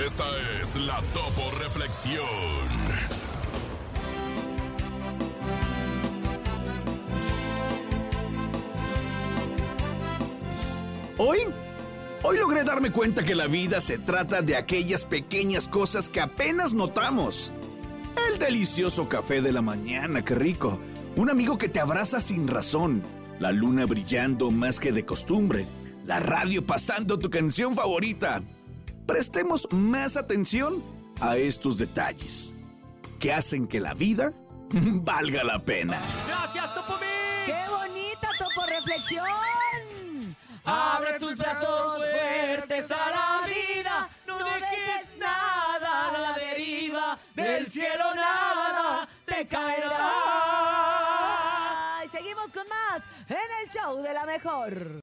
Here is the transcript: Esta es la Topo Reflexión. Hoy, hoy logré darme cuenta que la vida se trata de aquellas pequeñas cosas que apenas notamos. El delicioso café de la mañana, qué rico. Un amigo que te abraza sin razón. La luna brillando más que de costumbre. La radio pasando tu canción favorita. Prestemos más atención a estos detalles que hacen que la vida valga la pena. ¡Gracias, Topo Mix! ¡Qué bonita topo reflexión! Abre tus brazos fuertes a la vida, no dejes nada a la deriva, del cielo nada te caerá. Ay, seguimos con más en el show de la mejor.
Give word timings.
Esta 0.00 0.24
es 0.58 0.74
la 0.76 1.02
Topo 1.12 1.50
Reflexión. 1.60 2.24
Hoy, 11.18 11.40
hoy 12.22 12.38
logré 12.38 12.64
darme 12.64 12.90
cuenta 12.90 13.22
que 13.22 13.34
la 13.34 13.46
vida 13.46 13.82
se 13.82 13.98
trata 13.98 14.40
de 14.40 14.56
aquellas 14.56 15.04
pequeñas 15.04 15.68
cosas 15.68 16.08
que 16.08 16.22
apenas 16.22 16.72
notamos. 16.72 17.52
El 18.30 18.38
delicioso 18.38 19.10
café 19.10 19.42
de 19.42 19.52
la 19.52 19.60
mañana, 19.60 20.24
qué 20.24 20.34
rico. 20.34 20.80
Un 21.16 21.28
amigo 21.28 21.58
que 21.58 21.68
te 21.68 21.80
abraza 21.80 22.18
sin 22.20 22.48
razón. 22.48 23.02
La 23.38 23.52
luna 23.52 23.84
brillando 23.84 24.50
más 24.50 24.80
que 24.80 24.90
de 24.90 25.04
costumbre. 25.04 25.66
La 26.06 26.18
radio 26.18 26.64
pasando 26.64 27.18
tu 27.18 27.28
canción 27.28 27.74
favorita. 27.74 28.42
Prestemos 29.06 29.68
más 29.72 30.16
atención 30.16 30.82
a 31.20 31.36
estos 31.36 31.76
detalles 31.78 32.54
que 33.18 33.32
hacen 33.32 33.66
que 33.66 33.80
la 33.80 33.94
vida 33.94 34.32
valga 34.72 35.44
la 35.44 35.58
pena. 35.58 36.00
¡Gracias, 36.26 36.74
Topo 36.74 36.94
Mix! 36.94 37.46
¡Qué 37.46 37.54
bonita 37.68 38.28
topo 38.38 38.66
reflexión! 38.66 39.26
Abre 40.64 41.18
tus 41.18 41.36
brazos 41.36 41.98
fuertes 41.98 42.90
a 42.92 43.10
la 43.10 43.42
vida, 43.48 44.08
no 44.28 44.38
dejes 44.38 45.10
nada 45.18 46.08
a 46.08 46.18
la 46.18 46.32
deriva, 46.38 47.18
del 47.34 47.66
cielo 47.66 48.14
nada 48.14 49.08
te 49.26 49.44
caerá. 49.48 50.10
Ay, 51.98 52.08
seguimos 52.08 52.52
con 52.52 52.68
más 52.68 53.02
en 53.28 53.36
el 53.64 53.70
show 53.72 54.00
de 54.00 54.12
la 54.14 54.24
mejor. 54.24 55.00